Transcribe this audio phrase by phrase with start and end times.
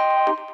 [0.00, 0.53] you.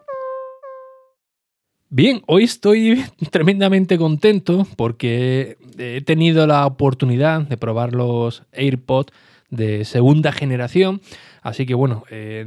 [1.93, 9.11] Bien, hoy estoy tremendamente contento porque he tenido la oportunidad de probar los AirPods
[9.49, 11.01] de segunda generación.
[11.41, 12.45] Así que bueno, eh,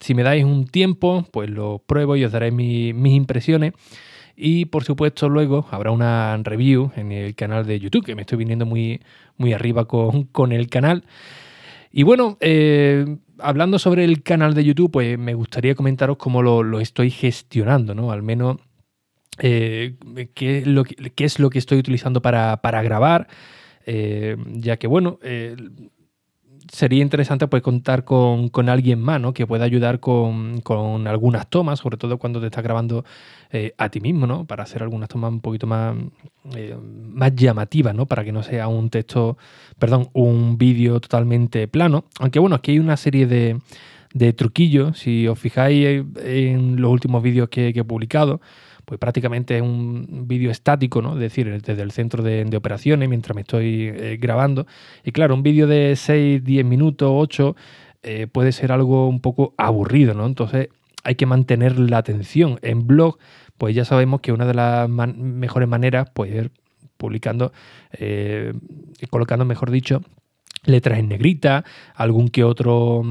[0.00, 3.72] si me dais un tiempo, pues lo pruebo y os daré mis impresiones.
[4.34, 8.38] Y por supuesto luego habrá una review en el canal de YouTube, que me estoy
[8.38, 9.00] viniendo muy,
[9.36, 11.04] muy arriba con, el canal.
[11.92, 16.80] Y bueno, eh, hablando sobre el canal de YouTube, pues me gustaría comentaros cómo lo,
[16.80, 18.10] estoy gestionando, ¿no?
[18.10, 18.56] Al menos
[19.38, 19.96] eh,
[20.34, 23.28] qué, lo que, es lo que estoy utilizando para, grabar,
[23.84, 25.56] eh, ya que, bueno, eh,
[26.70, 29.32] sería interesante pues contar con, alguien más, ¿no?
[29.32, 30.62] Que pueda ayudar con,
[31.06, 33.04] algunas tomas, sobre todo cuando te estás grabando
[33.78, 34.44] a ti mismo, ¿no?
[34.44, 35.96] Para hacer algunas tomas un poquito más,
[36.82, 38.06] más llamativas, ¿no?
[38.06, 39.38] Para que no sea un texto,
[39.78, 42.04] perdón, un vídeo totalmente plano.
[42.20, 43.58] Aunque bueno, aquí hay una serie de,
[44.16, 44.98] de truquillos.
[44.98, 48.40] Si os fijáis en los últimos vídeos que, he publicado,
[48.86, 51.14] pues prácticamente es un vídeo estático, ¿no?
[51.14, 54.66] Es decir, desde el centro de, operaciones mientras me estoy eh, grabando.
[55.04, 57.56] Y claro, un vídeo de 6, 10 minutos, 8,
[58.04, 60.24] eh, puede ser algo un poco aburrido, ¿no?
[60.24, 60.68] Entonces
[61.02, 62.60] hay que mantener la atención.
[62.62, 63.18] En blog,
[63.58, 66.50] pues ya sabemos que una de las mejores maneras, pues es
[66.96, 67.52] publicando,
[67.92, 68.54] eh,
[69.10, 70.02] colocando, mejor dicho,
[70.66, 71.64] letras en negrita,
[71.94, 73.02] algún que otro,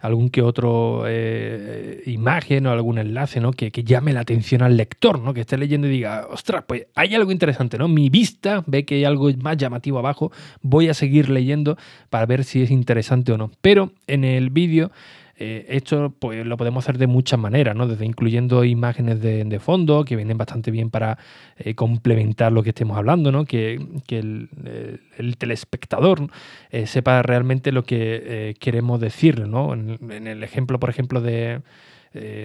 [0.00, 3.52] algún que otro eh, imagen o algún enlace, ¿no?
[3.52, 5.34] Que, llame la atención al lector, ¿no?
[5.34, 7.88] Que esté leyendo y diga, ostras, pues hay algo interesante, ¿no?
[7.88, 10.32] Mi vista ve que hay algo más llamativo abajo,
[10.62, 11.76] voy a seguir leyendo
[12.10, 13.50] para ver si es interesante o no.
[13.60, 14.90] Pero en el vídeo
[15.38, 17.86] eh, esto pues, lo podemos hacer de muchas maneras, ¿no?
[17.86, 21.18] Desde incluyendo imágenes de, fondo que vienen bastante bien para
[21.58, 23.44] eh, complementar lo que estemos hablando, ¿no?
[23.44, 26.30] Que, el, telespectador
[26.70, 29.74] eh, sepa realmente lo que queremos decirle, ¿no?
[29.74, 31.60] En, el ejemplo, por ejemplo, de,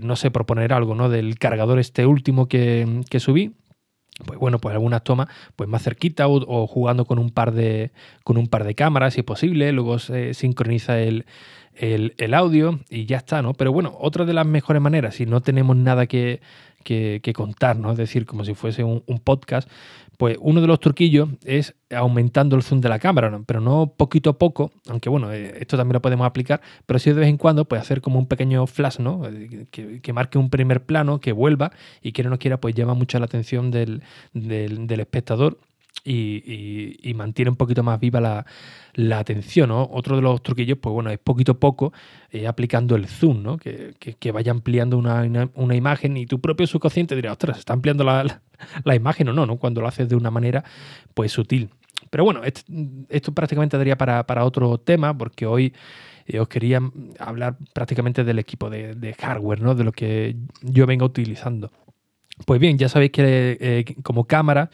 [0.04, 1.10] no sé, proponer algo, ¿no?
[1.10, 3.54] Del cargador este último que, subí,
[4.26, 7.92] pues bueno, pues algunas tomas pues más cerquita o, jugando con un par de
[8.24, 11.26] con un par de cámaras si es posible, luego se sincroniza el,
[11.76, 13.54] el, audio y ya está, ¿no?
[13.54, 16.42] Pero bueno, otra de las mejores maneras, si no tenemos nada que,
[16.84, 17.92] que, contar, ¿no?
[17.92, 19.70] Es decir, como si fuese un, podcast,
[20.18, 23.44] pues uno de los truquillos es aumentando el zoom de la cámara, ¿no?
[23.44, 27.12] pero no poquito a poco, aunque bueno, eh, esto también lo podemos aplicar, pero sí
[27.12, 29.28] de vez en cuando pues hacer como un pequeño flash, ¿no?
[29.28, 31.72] Eh, que, marque un primer plano, que vuelva
[32.02, 35.58] y que no quiera, pues llama mucho la atención del, del espectador
[36.04, 38.20] y, mantiene un poquito más viva
[38.94, 39.72] la, atención.
[39.72, 41.94] Otro de los truquillos, pues bueno, es poquito a poco
[42.32, 43.58] eh, aplicando el zoom, ¿no?
[43.58, 49.30] que, vaya ampliando una, imagen y tu propio subconsciente dirá, ostras, ¿está ampliando la, imagen
[49.30, 49.58] o no, no?
[49.58, 50.64] Cuando lo haces de una manera
[51.14, 51.70] pues sutil.
[52.10, 55.74] Pero bueno, esto, prácticamente daría para, otro tema, porque hoy
[56.26, 56.82] eh, os quería
[57.20, 59.76] hablar prácticamente del equipo de, hardware, ¿no?
[59.76, 61.72] De lo que yo vengo utilizando.
[62.46, 64.72] Pues bien, ya sabéis que eh, como cámara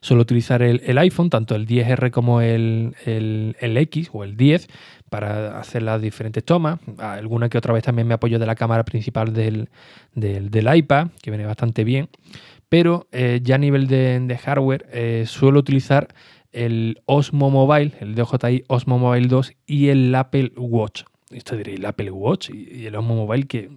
[0.00, 2.94] Suelo utilizar el, iPhone, tanto el 10R como el,
[3.60, 4.68] X o el 10,
[5.10, 6.78] para hacer las diferentes tomas.
[6.98, 9.68] Alguna que otra vez también me apoyo de la cámara principal del,
[10.14, 12.08] iPad, que viene bastante bien.
[12.68, 16.08] Pero eh, ya a nivel de, hardware, eh, suelo utilizar
[16.52, 21.02] el Osmo Mobile, el DJI Osmo Mobile 2 y el Apple Watch.
[21.30, 23.70] Esto diréis, el Apple Watch y, el Osmo Mobile, ¿qué,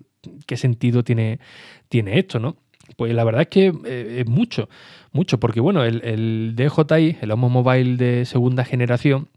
[0.46, 1.40] qué sentido tiene,
[1.90, 2.58] tiene esto, no?
[2.98, 4.70] Pues la verdad es que eh, es mucho,
[5.12, 9.30] mucho, porque bueno, el, DJI, el Homo Mobile de segunda generación,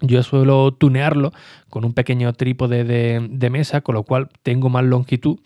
[0.00, 1.32] yo suelo tunearlo
[1.70, 5.38] con un pequeño trípode de, mesa, con lo cual tengo más longitud,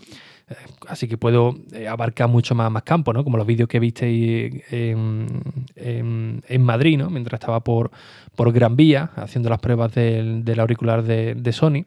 [0.48, 0.54] eh,
[0.88, 3.22] así que puedo eh, abarcar mucho más, campo, ¿no?
[3.22, 5.42] Como los vídeos que visteis en,
[5.76, 7.10] en, Madrid, ¿no?
[7.10, 7.92] Mientras estaba por,
[8.34, 11.84] por Gran Vía haciendo las pruebas del, auricular de Sony.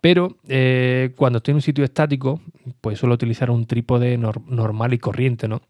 [0.00, 2.40] Pero eh, cuando estoy en un sitio estático,
[2.80, 5.62] pues suelo utilizar un trípode normal y corriente, ¿no?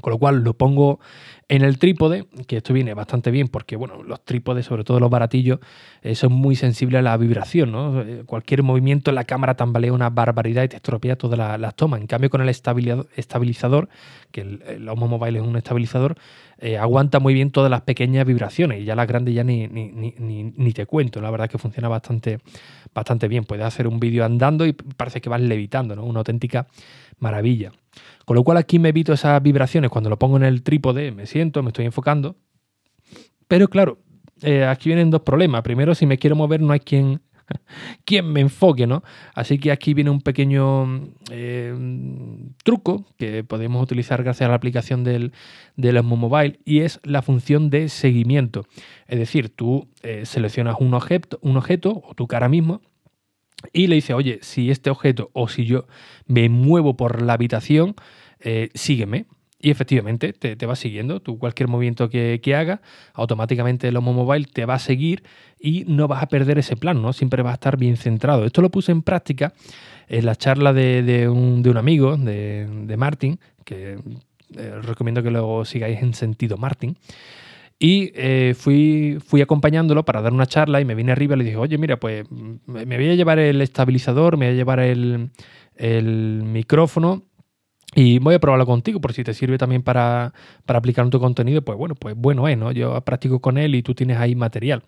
[0.00, 1.00] Con lo cual lo pongo
[1.48, 5.10] En el trípode, que esto viene bastante bien porque, bueno, los trípodes, sobre todo los
[5.10, 5.58] baratillos,
[6.02, 8.00] eh, son muy sensibles a la vibración, ¿no?
[8.00, 12.00] Eh, cualquier movimiento en la cámara tambalea una barbaridad y te estropea todas las tomas.
[12.00, 13.88] En cambio, con el estabilizador,
[14.30, 16.16] que el, el Osmo Mobile es un estabilizador,
[16.64, 19.90] eh, aguanta muy bien todas las pequeñas vibraciones y ya las grandes ya ni, ni,
[19.90, 21.20] ni, ni, te cuento.
[21.20, 22.38] La verdad es que funciona bastante,
[22.94, 23.42] bastante bien.
[23.42, 26.04] Puedes hacer un vídeo andando y parece que vas levitando, ¿no?
[26.04, 26.68] Una auténtica
[27.18, 27.72] maravilla.
[28.24, 31.26] Con lo cual aquí me evito esas vibraciones cuando lo pongo en el trípode, me
[31.26, 32.36] siento, me estoy enfocando.
[33.48, 33.98] Pero claro,
[34.42, 35.62] eh, aquí vienen dos problemas.
[35.62, 37.20] Primero, si me quiero mover no hay quien
[38.04, 39.02] quien me enfoque, ¿no?
[39.34, 41.74] Así que aquí viene un pequeño eh,
[42.64, 45.32] truco que podemos utilizar gracias a la aplicación del,
[45.76, 48.64] del Mobile y es la función de seguimiento.
[49.06, 52.80] Es decir, tú eh, seleccionas un objeto, un objeto o tu cara mismo
[53.72, 55.86] y le dices, oye, si este objeto o si yo
[56.26, 57.94] me muevo por la habitación,
[58.74, 59.26] sígueme.
[59.64, 61.20] Y efectivamente te, va siguiendo.
[61.20, 62.80] Tú cualquier movimiento que, que hagas,
[63.14, 65.22] automáticamente el Homo Mobile te va a seguir
[65.60, 67.12] y no vas a perder ese plan, ¿no?
[67.12, 68.44] Siempre vas a estar bien centrado.
[68.44, 69.52] Esto lo puse en práctica
[70.08, 73.98] en la charla de, un, amigo, de, de Martin, que
[74.56, 76.96] eh, recomiendo que lo sigáis en sentido Martin.
[77.78, 81.44] Y eh, fui, fui acompañándolo para dar una charla y me vine arriba y le
[81.44, 85.30] dije, oye, mira, pues me voy a llevar el estabilizador, me voy a llevar el,
[85.76, 87.24] el micrófono
[87.94, 90.32] y voy a probarlo contigo por si te sirve también para,
[90.64, 92.72] para aplicar en tu contenido, pues bueno, pues bueno es, ¿no?
[92.72, 94.82] Yo practico con él y tú tienes ahí material.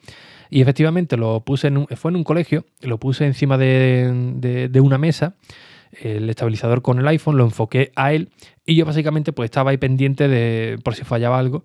[0.49, 4.99] Y efectivamente lo puse en un, fue en un colegio, lo puse encima de, una
[4.99, 5.35] mesa,
[6.01, 8.31] el estabilizador con el iPhone, lo enfoqué a él
[8.65, 11.63] y yo básicamente pues estaba ahí pendiente de por si fallaba algo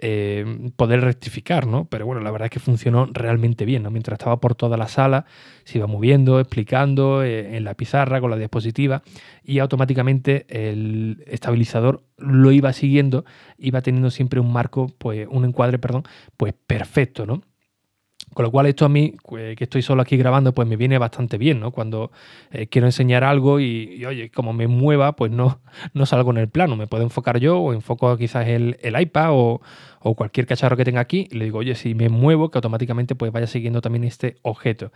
[0.00, 1.86] eh, poder rectificar, ¿no?
[1.86, 3.90] Pero bueno, la verdad es que funcionó realmente bien, ¿no?
[3.90, 5.26] Mientras estaba por toda la sala,
[5.64, 9.02] se iba moviendo, explicando eh, en la pizarra con la diapositiva
[9.42, 13.24] y automáticamente el estabilizador lo iba siguiendo,
[13.58, 16.04] iba teniendo siempre un marco, pues un encuadre, perdón,
[16.36, 17.42] pues perfecto, ¿no?
[18.38, 21.38] Con lo cual esto a mí, que estoy solo aquí grabando, pues me viene bastante
[21.38, 21.72] bien, ¿no?
[21.72, 22.12] Cuando
[22.52, 25.58] eh, quiero enseñar algo y, oye, como me mueva, pues no,
[25.92, 26.76] no salgo en el plano.
[26.76, 29.60] Me puedo enfocar yo o enfoco quizás el, iPad o,
[30.14, 33.48] cualquier cacharro que tenga aquí le digo, oye, si me muevo, que automáticamente pues vaya
[33.48, 34.92] siguiendo también este objeto.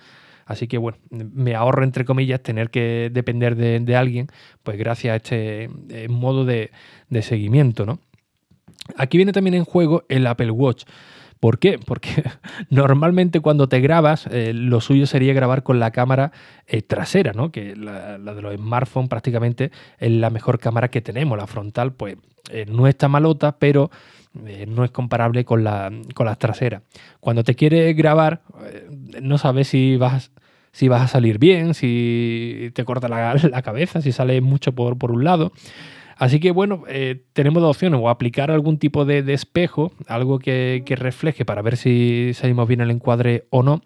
[0.46, 4.28] Así que bueno, me ahorro entre comillas tener que depender de, alguien,
[4.62, 6.70] pues gracias a este eh, modo de,
[7.08, 7.98] de seguimiento, ¿no?
[8.96, 10.84] Aquí viene también en juego el Apple Watch.
[11.42, 11.80] ¿Por qué?
[11.84, 12.22] Porque
[12.70, 16.30] normalmente cuando te grabas, eh, lo suyo sería grabar con la cámara
[16.68, 17.50] eh, trasera, ¿no?
[17.50, 21.36] Que la, de los smartphones prácticamente es la mejor cámara que tenemos.
[21.36, 22.16] La frontal, pues,
[22.52, 23.90] eh, no está malota, pero
[24.68, 26.82] no es comparable con, la, con las traseras.
[27.18, 28.42] Cuando te quieres grabar,
[29.20, 30.30] no sabes si vas,
[30.70, 35.10] si vas a salir bien, si te corta la, la cabeza, si sale mucho por
[35.10, 35.50] un lado.
[36.22, 40.84] Así que bueno, eh, tenemos dos opciones, o aplicar algún tipo de, espejo, algo que,
[40.96, 43.82] refleje para ver si salimos bien el encuadre o no.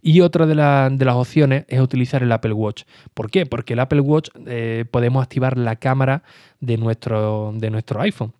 [0.00, 2.84] Y otra de, las opciones es utilizar el Apple Watch.
[3.14, 3.46] ¿Por qué?
[3.46, 6.22] Porque el Apple Watch eh, podemos activar la cámara
[6.60, 8.32] de nuestro, de nuestro iPhone.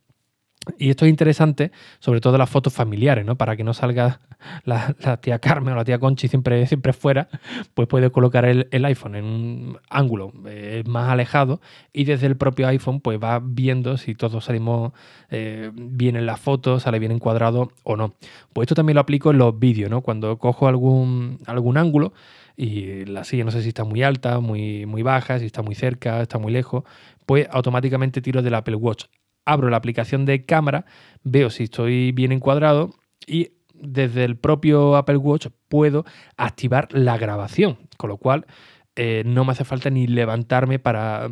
[0.79, 3.37] Y esto es interesante, sobre todo las fotos familiares, ¿no?
[3.37, 4.21] Para que no salga
[4.65, 7.29] la, tía Carmen o la tía Conchi siempre, siempre fuera,
[7.75, 11.61] pues puede colocar el, iPhone en un ángulo eh, más alejado
[11.93, 14.93] y desde el propio iPhone pues va viendo si todos salimos
[15.31, 18.15] eh, bien en la foto, sale bien encuadrado o no.
[18.53, 20.01] Pues esto también lo aplico en los vídeos, ¿no?
[20.03, 22.13] Cuando cojo algún, algún ángulo
[22.57, 25.75] y la silla no sé si está muy alta, muy, muy baja, si está muy
[25.75, 26.85] cerca, está muy lejos,
[27.27, 29.07] pues automáticamente tiro del Apple Watch
[29.45, 30.85] abro la aplicación de cámara,
[31.23, 32.95] veo si estoy bien encuadrado
[33.27, 36.05] y desde el propio Apple Watch puedo
[36.37, 38.47] activar la grabación, con lo cual
[38.95, 41.31] eh, no me hace falta ni levantarme para,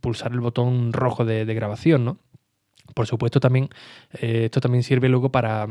[0.00, 2.18] pulsar el botón rojo de, grabación, ¿no?
[2.94, 3.68] Por supuesto, también
[4.20, 5.66] eh, esto también sirve luego para,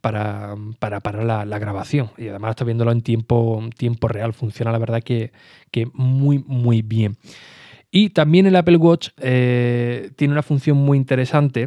[0.00, 2.10] para, para, la, grabación.
[2.16, 4.32] Y además está viéndolo en tiempo, tiempo real.
[4.32, 5.32] Funciona la verdad que,
[5.70, 7.16] que muy, muy bien.
[7.96, 11.66] Y también el Apple Watch eh, tiene una función muy interesante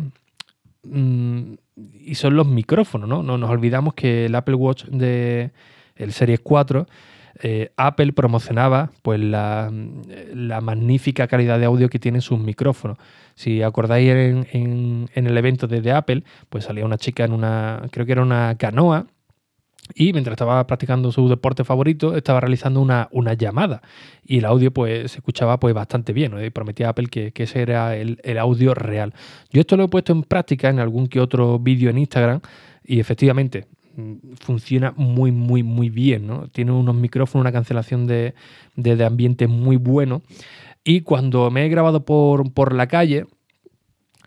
[0.84, 1.54] mm,
[2.02, 3.24] y son los micrófonos, ¿no?
[3.24, 5.50] No nos olvidamos que el Apple Watch de
[5.96, 6.86] el Series 4
[7.42, 9.72] eh, Apple promocionaba pues la,
[10.62, 13.00] magnífica calidad de audio que tienen sus micrófonos.
[13.34, 18.06] Si acordáis en, en, el evento de, Apple, pues salía una chica en una, creo
[18.06, 19.08] que era una canoa,
[19.96, 23.82] y mientras estaba practicando su deporte favorito, estaba realizando una, llamada.
[24.24, 26.34] Y el audio pues, se escuchaba pues, bastante bien.
[26.44, 29.14] Y prometía Apple que, ese era el, audio real.
[29.52, 32.42] Yo esto lo he puesto en práctica en algún que otro vídeo en Instagram.
[32.84, 33.66] Y efectivamente,
[33.96, 36.28] mm, funciona muy, muy, muy bien.
[36.28, 36.48] ¿no?
[36.50, 38.34] Tiene unos micrófonos, una cancelación de,
[39.04, 40.22] ambiente muy bueno.
[40.84, 43.26] Y cuando me he grabado por, por la calle,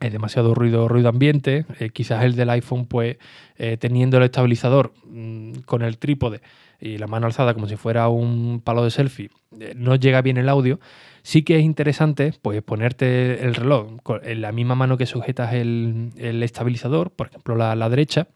[0.03, 1.65] es demasiado ruido, ruido ambiente.
[1.79, 3.17] Eh, quizás el del iPhone, pues
[3.57, 6.41] eh, teniendo el estabilizador mm, con el trípode
[6.81, 9.31] y la mano alzada como si fuera un palo de selfie,
[9.61, 10.81] eh, no llega bien el audio.
[11.23, 16.11] Sí que es interesante pues ponerte el reloj en la misma mano que sujetas el,
[16.43, 18.27] estabilizador, por ejemplo la, la derecha,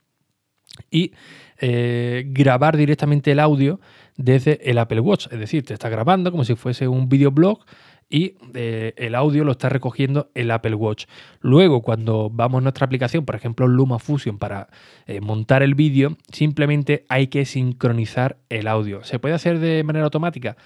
[0.91, 1.13] y
[1.59, 3.81] grabar directamente el audio
[4.17, 5.27] desde el Apple Watch.
[5.33, 7.65] Es decir, te está grabando como si fuese un videoblog
[8.09, 11.07] y eh, el audio lo está recogiendo el Apple Watch.
[11.41, 14.69] Luego, cuando vamos a nuestra aplicación, por ejemplo LumaFusion, para
[15.07, 19.03] eh, montar el vídeo, simplemente hay que sincronizar el audio.
[19.03, 20.57] ¿Se puede hacer de manera automática?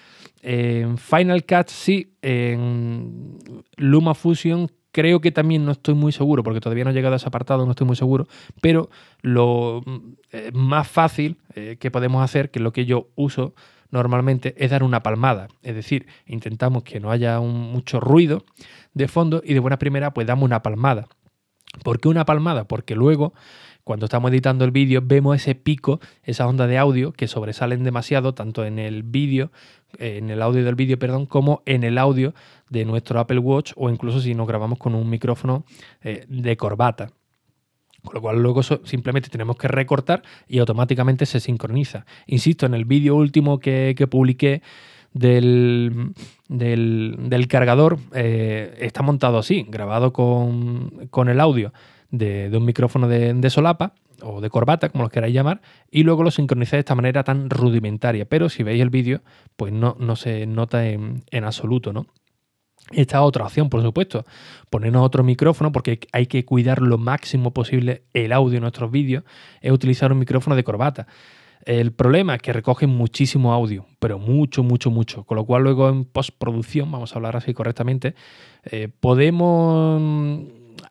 [0.42, 3.38] En Final Cut sí, en
[3.76, 7.28] LumaFusion creo que también no estoy muy seguro, porque todavía no he llegado a ese
[7.28, 8.26] apartado, no estoy muy seguro,
[8.60, 8.90] pero
[9.22, 9.82] lo
[10.32, 11.38] eh, más fácil
[11.78, 13.54] que podemos hacer, que es lo que yo uso,
[13.90, 15.48] normalmente es dar una palmada.
[15.62, 18.44] Es decir, intentamos que no haya mucho ruido
[18.94, 21.06] de fondo y de buena primera pues damos una palmada.
[21.84, 22.64] ¿Por qué una palmada?
[22.64, 23.32] Porque luego
[23.84, 28.34] cuando estamos editando el vídeo vemos ese pico, esa onda de audio que sobresalen demasiado
[28.34, 29.50] tanto en el vídeo,
[29.98, 32.34] en el audio del vídeo, perdón, como en el audio
[32.68, 35.64] de nuestro Apple Watch o incluso si nos grabamos con un micrófono
[36.02, 37.12] eh, de corbata.
[38.04, 42.06] Con lo cual luego simplemente tenemos que recortar y automáticamente se sincroniza.
[42.26, 44.62] Insisto, en el vídeo último que, publiqué
[45.12, 46.12] del,
[46.48, 51.72] del, cargador eh, está montado así, grabado con, el audio
[52.10, 53.92] de, un micrófono de, solapa
[54.22, 57.50] o de corbata, como lo queráis llamar, y luego lo sincronicé de esta manera tan
[57.50, 58.24] rudimentaria.
[58.24, 59.20] Pero si veis el vídeo,
[59.56, 62.06] pues no, no se nota en, en absoluto, ¿no?
[62.90, 64.24] Esta otra opción, por supuesto,
[64.68, 69.22] ponernos otro micrófono porque hay que cuidar lo máximo posible el audio en nuestros vídeos,
[69.60, 71.06] es utilizar un micrófono de corbata.
[71.64, 75.24] El problema es que recoge muchísimo audio, pero mucho, mucho, mucho.
[75.24, 78.14] Con lo cual luego en postproducción, vamos a hablar así correctamente,
[78.64, 80.42] eh, podemos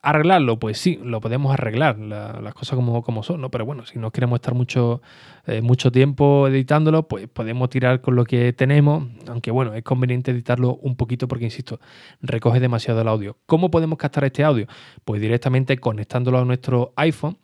[0.02, 0.60] ¿Arreglarlo?
[0.60, 3.52] Pues sí, lo podemos arreglar, las cosas como, como, son, ¿no?
[3.52, 5.02] Pero bueno, si no queremos estar mucho,
[5.46, 10.32] eh, mucho tiempo editándolo, pues podemos tirar con lo que tenemos, aunque bueno, es conveniente
[10.32, 11.82] editarlo un poquito porque, insisto,
[12.22, 13.36] recoge demasiado el audio.
[13.46, 14.68] ¿Cómo podemos captar este audio?
[15.04, 17.38] Pues directamente conectándolo a nuestro iPhone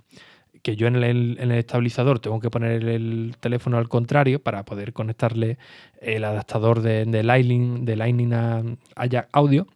[0.62, 4.64] que yo en el, en el, estabilizador tengo que poner el teléfono al contrario para
[4.64, 5.58] poder conectarle
[6.02, 8.64] el adaptador de, de Lightning, de Lightning a,
[8.96, 9.68] a Jack Audio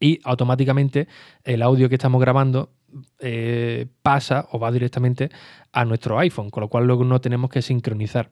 [0.00, 1.08] y automáticamente
[1.44, 2.70] el audio que estamos grabando
[3.20, 5.30] eh, pasa o va directamente
[5.72, 8.30] a nuestro iPhone, con lo cual luego no tenemos que sincronizar.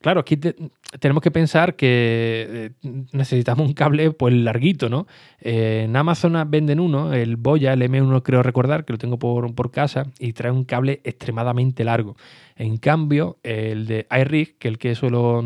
[0.00, 5.06] Claro, aquí tenemos que pensar que eh, necesitamos un cable pues larguito, ¿no?
[5.40, 9.52] Eh, en Amazon venden uno, el Boya, el M1 creo recordar, que lo tengo por,
[9.54, 12.16] por casa, y trae un cable extremadamente largo.
[12.56, 15.42] En cambio, el de iRig, que es el que suelo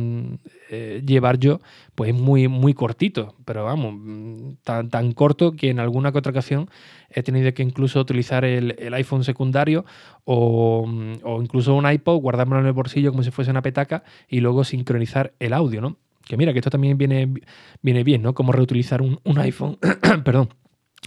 [0.73, 1.61] eh, llevar yo,
[1.97, 6.19] pues es muy, muy cortito, pero vamos, mm, tan, tan corto que en alguna que
[6.19, 6.71] otra ocasión
[7.11, 9.85] he tenido que incluso utilizar el, iPhone secundario
[10.25, 14.05] o, mm, o, incluso un iPod, guardármelo en el bolsillo como si fuese una petaca
[14.29, 15.97] y luego sincronizar el audio, ¿no?
[16.25, 17.35] Que mira, que esto también viene,
[17.83, 18.35] viene bien, ¿no?
[18.35, 19.77] Como reutilizar un, un iPhone,
[20.25, 20.51] perdón,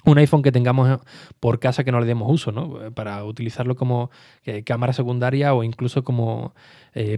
[0.06, 0.98] un iPhone que tengamos eh,
[1.40, 2.84] por casa que no le demos uso, ¿no?
[2.84, 4.12] Eh, para utilizarlo como
[4.46, 6.54] eh, cámara secundaria o incluso como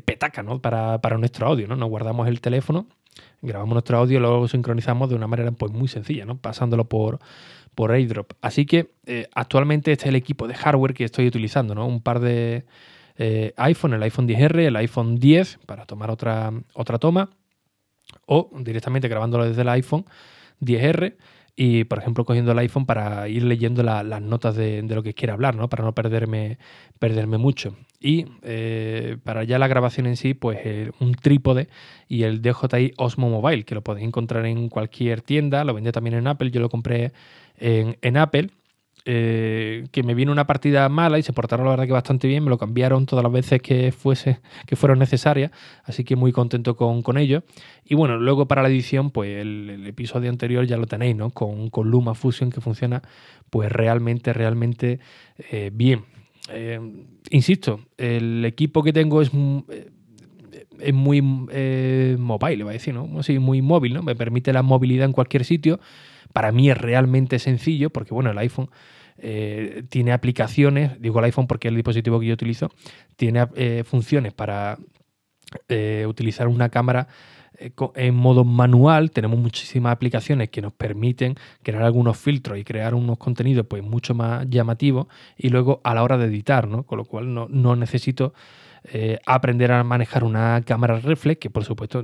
[0.06, 0.62] petaca, ¿no?
[0.62, 1.76] Para, nuestro audio, ¿no?
[1.76, 2.88] Nos guardamos el teléfono,
[3.42, 6.38] grabamos nuestro audio luego sincronizamos de una manera pues, muy sencilla, ¿no?
[6.38, 7.20] Pasándolo por,
[7.76, 8.32] por AirDrop.
[8.42, 8.92] Así que
[9.34, 11.86] actualmente este es el equipo de hardware que estoy utilizando, ¿no?
[11.86, 12.64] Un par de
[13.58, 17.32] iPhone, el iPhone 10R, el iPhone 10 para tomar otra, otra toma
[18.26, 20.06] o directamente grabándolo desde el iPhone
[20.62, 21.16] 10R
[21.56, 25.34] y, por ejemplo, cogiendo el iPhone para ir leyendo las notas de, lo que quiera
[25.34, 25.70] hablar, ¿no?
[25.70, 26.58] Para no perderme,
[27.00, 27.76] perderme mucho.
[28.00, 31.70] Y eh, para ya la grabación en sí, pues eh, un trípode
[32.10, 36.16] y el DJI Osmo Mobile, que lo podéis encontrar en cualquier tienda, lo vende también
[36.16, 37.14] en Apple, yo lo compré
[37.58, 38.50] en Apple
[39.06, 42.44] eh, que me vino una partida mala y se portaron la verdad que bastante bien,
[42.44, 45.52] me lo cambiaron todas las veces que fuese, que fueron necesarias,
[45.84, 47.44] así que muy contento con, con ello.
[47.86, 51.30] Y bueno, luego para la edición, pues el, episodio anterior ya lo tenéis, ¿no?
[51.30, 53.02] Con, con, Luma Fusion que funciona
[53.50, 55.00] pues realmente, realmente
[55.52, 56.06] eh, bien.
[56.50, 56.80] Eh,
[57.30, 59.32] insisto, el equipo que tengo es
[60.80, 61.22] es muy
[61.52, 63.24] eh, mobile, va a decir, ¿no?
[63.24, 64.04] Sí, muy móvil, ¿no?
[64.04, 65.80] Me permite la movilidad en cualquier sitio.
[66.34, 68.70] Para mí es realmente sencillo, porque bueno, el iPhone
[69.18, 72.70] eh, tiene aplicaciones, digo el iPhone porque es el dispositivo que yo utilizo,
[73.16, 74.78] tiene eh, funciones para
[75.70, 77.08] eh, utilizar una cámara
[77.96, 79.12] en modo manual.
[79.12, 84.14] Tenemos muchísimas aplicaciones que nos permiten crear algunos filtros y crear unos contenidos pues mucho
[84.14, 85.08] más llamativos
[85.38, 86.84] y luego a la hora de editar, ¿no?
[86.84, 88.34] Con lo cual no, no necesito
[89.26, 92.04] aprender a manejar una cámara reflex, que por supuesto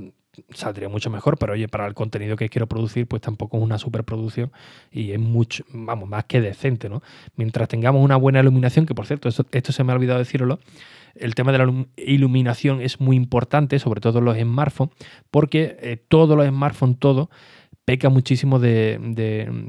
[0.54, 3.78] saldría mucho mejor, pero oye, para el contenido que quiero producir, pues tampoco es una
[3.78, 4.50] superproducción
[4.90, 7.02] y es mucho, vamos, más que decente, ¿no?
[7.36, 10.58] Mientras tengamos una buena iluminación, que por cierto, esto, se me ha olvidado decirlo,
[11.14, 14.94] el tema de la iluminación es muy importante, sobre todo en los smartphones,
[15.30, 17.28] porque eh, todos los smartphones, todo,
[17.84, 18.98] peca muchísimo de,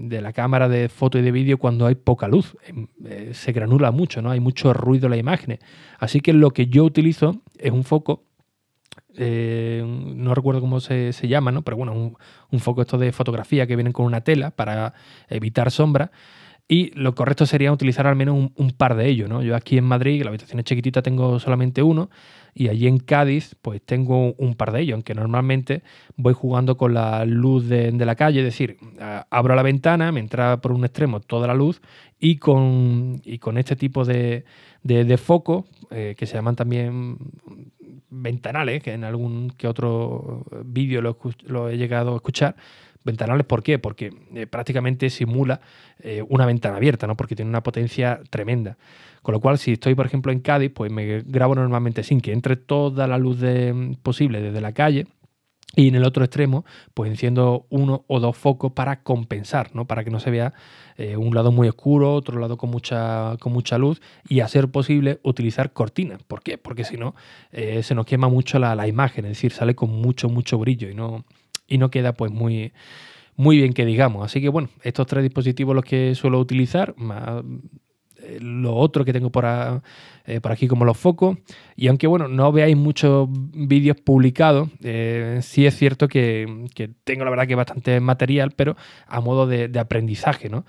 [0.10, 2.55] la cámara de foto y de vídeo cuando hay poca luz.
[2.65, 4.29] Em, eh, se granula mucho, ¿no?
[4.29, 5.60] Hay mucho ruido en la imagen.
[6.00, 8.24] Así que lo que yo utilizo es un foco.
[9.17, 11.62] Eh, no recuerdo cómo se, llama, ¿no?
[11.62, 12.17] Pero bueno, un,
[12.51, 14.93] un, foco esto de fotografía que vienen con una tela para
[15.29, 16.12] evitar sombra.
[16.67, 19.43] Y lo correcto sería utilizar al menos un, par de ellos, ¿no?
[19.43, 22.10] Yo aquí en Madrid, la habitación es chiquitita, tengo solamente uno.
[22.55, 25.84] Y allí en Cádiz, pues tengo un par de ellos, aunque normalmente
[26.15, 28.77] voy jugando con la luz de, la calle, es decir,
[29.29, 31.82] abro la ventana, me entra por un extremo toda la luz
[32.20, 34.46] y con, con este tipo de,
[34.84, 37.17] de, foco, eh, que se llaman también
[38.10, 41.17] ventanales, que en algún que otro vídeo lo,
[41.48, 42.55] lo he llegado a escuchar,
[43.04, 43.80] ventanales, ¿por qué?
[43.80, 45.62] Porque eh, prácticamente simula
[46.00, 47.16] eh, una ventana abierta, ¿no?
[47.16, 48.78] Porque tiene una potencia tremenda.
[49.22, 52.34] Con lo cual, si estoy, por ejemplo, en Cádiz, pues me grabo normalmente sin que
[52.34, 53.40] entre toda la luz
[54.02, 55.08] posible desde la calle.
[55.76, 59.86] Y en el otro extremo, pues enciendo uno o dos focos para compensar, ¿no?
[59.86, 60.54] Para que no se vea
[60.98, 64.68] eh, un lado muy oscuro, otro lado con mucha, con mucha luz, y a ser
[64.68, 66.22] posible utilizar cortinas.
[66.22, 66.60] ¿Por qué?
[66.60, 67.16] Porque si no,
[67.52, 70.94] se nos quema mucho la, la, imagen, es decir, sale con mucho, mucho brillo y
[70.94, 71.24] no,
[71.67, 72.74] y no queda pues muy,
[73.36, 74.25] muy bien que digamos.
[74.25, 77.43] Así que bueno, estos tres dispositivos los que suelo utilizar, más
[78.22, 79.46] eh, lo otro que tengo por,
[80.25, 81.38] eh, por, aquí como los focos.
[81.75, 86.67] Y aunque bueno, no veáis muchos vídeos publicados, eh, sí es cierto que,
[87.03, 88.75] tengo la verdad que bastante material, pero
[89.08, 90.65] a modo de aprendizaje, ¿no?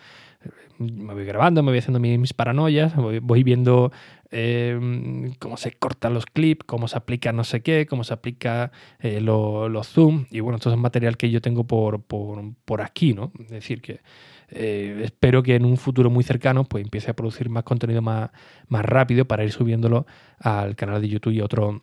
[0.79, 3.93] Me voy grabando, me voy haciendo mis, paranoias, voy, viendo
[4.31, 8.73] eh, cómo se cortan los clips, cómo se aplica no sé qué, cómo se aplica
[8.99, 10.27] eh, los zoom.
[10.31, 13.33] Y bueno, esto es material que yo tengo por, por, aquí, ¿no?
[13.39, 14.01] Es decir, que
[14.49, 18.31] eh, espero que en un futuro muy cercano pues empiece a producir más contenido más,
[18.69, 20.07] más rápido para ir subiéndolo
[20.39, 21.83] al canal de YouTube y a, otro,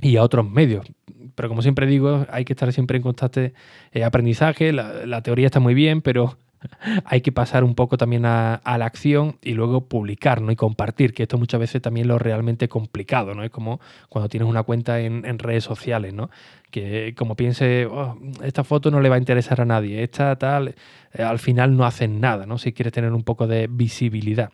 [0.00, 0.86] y a otros medios.
[1.34, 3.54] Pero como siempre digo, hay que estar siempre en constante
[4.04, 4.72] aprendizaje.
[4.72, 6.36] La teoría está muy bien, pero
[7.04, 10.52] hay que pasar un poco también a, la acción y luego publicar ¿no?
[10.52, 13.42] y compartir, que esto muchas veces también es lo realmente complicado, ¿no?
[13.42, 16.30] Es como cuando tienes una cuenta en, redes sociales, ¿no?
[16.70, 20.74] Que como piense, oh, esta foto no le va a interesar a nadie, esta tal,
[21.12, 22.58] eh, al final no hacen nada, ¿no?
[22.58, 24.50] Si quieres tener un poco de visibilidad.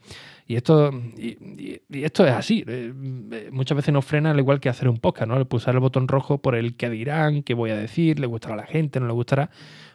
[0.46, 2.64] Y esto, y, esto es así.
[2.66, 2.92] Eh,
[3.32, 5.44] eh, muchas veces nos frena al igual que hacer un podcast, ¿no?
[5.46, 8.58] Pulsar el botón rojo por el que dirán, qué voy a decir, le gustará a
[8.58, 9.50] la gente, no le gustará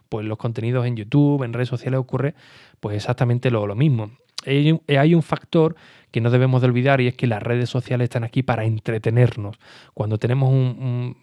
[0.10, 2.34] pues los contenidos en YouTube, en redes sociales ocurre
[2.80, 4.12] pues exactamente lo, lo mismo.
[4.46, 5.76] Hay un factor
[6.12, 9.58] que no debemos de olvidar y es que las redes sociales están aquí para entretenernos.
[9.94, 11.16] Cuando tenemos un,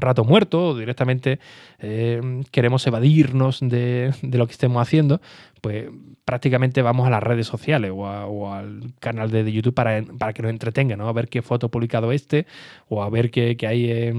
[0.00, 1.38] rato muerto o directamente
[1.78, 5.20] eh, queremos evadirnos de, lo que estemos haciendo,
[5.60, 5.86] pues
[6.24, 10.50] prácticamente vamos a las redes sociales o, al canal de, YouTube para, para, que nos
[10.50, 11.08] entretenga, ¿no?
[11.08, 12.46] A ver qué foto ha publicado este
[12.88, 14.12] o a ver qué, hay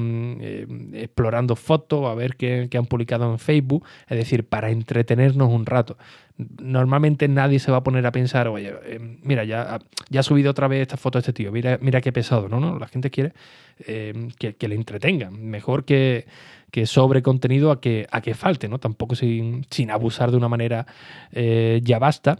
[0.93, 3.85] explorando fotos o a ver qué, qué han publicado en Facebook.
[4.07, 5.97] Es decir, para entretenernos un rato
[6.37, 10.51] normalmente nadie se va a poner a pensar, oye, eh, mira, ya, ya ha subido
[10.51, 12.59] otra vez esta foto de este tío, mira, mira qué pesado, ¿no?
[12.59, 13.33] no La gente quiere
[13.79, 16.27] eh, que, le entretengan, mejor que,
[16.71, 18.79] que sobre contenido a que, a que falte, ¿no?
[18.79, 20.85] Tampoco sin, sin abusar de una manera
[21.31, 22.39] eh, ya basta,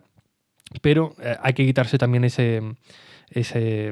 [0.82, 2.62] pero hay que quitarse también ese
[3.32, 3.92] ese,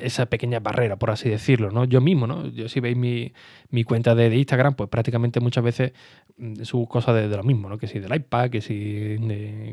[0.00, 1.84] esa pequeña barrera, por así decirlo, ¿no?
[1.84, 2.48] Yo mismo, ¿no?
[2.48, 3.32] Yo si veis mi,
[3.70, 5.92] mi cuenta de, Instagram, pues prácticamente muchas veces
[6.36, 7.78] mm, subo cosas de, lo mismo, ¿no?
[7.78, 9.16] Que si del iPad, que si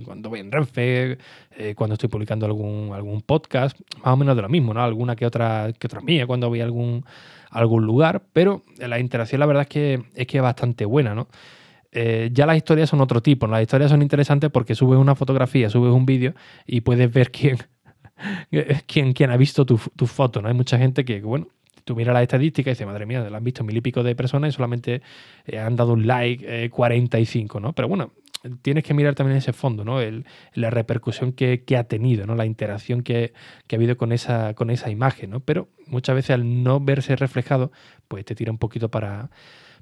[0.05, 1.17] cuando voy en Renfe,
[1.57, 4.83] eh, cuando estoy publicando algún, algún podcast, más o menos de lo mismo, ¿no?
[4.83, 7.03] Alguna que otra, que otra mía, cuando voy a algún,
[7.49, 11.27] algún lugar, pero la interacción la verdad es que es, que es bastante buena, ¿no?
[11.91, 13.47] Eh, ya las historias son otro tipo.
[13.47, 16.35] Las historias son interesantes porque subes una fotografía, subes un vídeo
[16.67, 17.57] y puedes ver quién,
[18.87, 20.47] quien, quien ha visto tu, foto, ¿no?
[20.47, 21.47] Hay mucha gente que, bueno,
[21.85, 24.15] tú miras la estadística y dices, madre mía, la han visto mil y pico de
[24.15, 25.01] personas y solamente
[25.45, 27.73] eh, han dado un like 45, eh, ¿no?
[27.73, 28.11] Pero bueno,
[28.61, 30.01] tienes que mirar también ese fondo, ¿no?
[30.01, 32.35] El, la repercusión que, ha tenido, ¿no?
[32.35, 33.33] La interacción que,
[33.71, 35.39] ha habido con esa, con esa imagen, ¿no?
[35.41, 37.71] Pero muchas veces al no verse reflejado,
[38.07, 39.29] pues te tira un poquito para,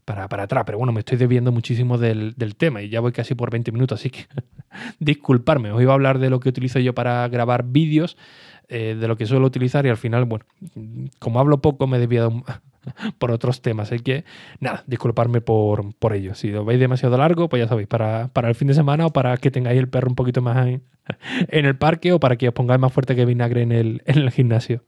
[0.08, 0.64] para, para atrás.
[0.66, 3.74] Pero bueno, me estoy desviando muchísimo del, del, tema y ya voy casi por 20
[3.74, 4.26] minutos, así que
[5.00, 5.72] disculparme.
[5.72, 8.18] Os iba a hablar de lo que utilizo yo para grabar vídeos,
[8.70, 10.46] eh, de lo que suelo utilizar y al final, bueno,
[11.20, 12.42] como hablo poco, me he desviado
[13.20, 13.92] por otros temas.
[13.92, 14.24] Así que,
[14.62, 16.36] nada, disculparme por, por ello.
[16.36, 19.10] Si lo veis demasiado largo, pues ya sabéis, para, para el fin de semana o
[19.12, 20.84] para que tengáis el perro un poquito más en,
[21.50, 24.20] en el parque o para que os pongáis más fuerte que vinagre en el, en
[24.20, 24.86] el gimnasio.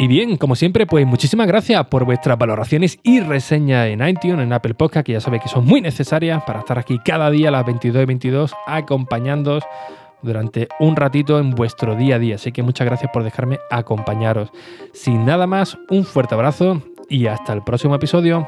[0.00, 4.52] Y bien, como siempre, pues muchísimas gracias por vuestras valoraciones y reseñas en iTunes, en
[4.52, 7.50] Apple Podcast, que ya sabéis que son muy necesarias para estar aquí cada día a
[7.50, 9.64] las 22 y 22 acompañándoos
[10.22, 12.36] durante un ratito en vuestro día a día.
[12.36, 14.50] Así que muchas gracias por dejarme acompañaros.
[14.92, 18.46] Sin nada más, un fuerte abrazo y hasta el próximo episodio.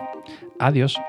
[0.60, 1.00] Adiós.